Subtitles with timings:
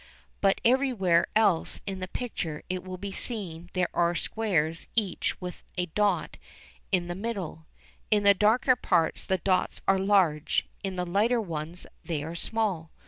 [0.41, 5.39] But everywhere else in the picture it will be seen that there are squares each
[5.39, 6.37] with a dot
[6.91, 7.67] in the middle.
[8.09, 12.89] In the darker parts the dots are large; in the lighter ones they are small.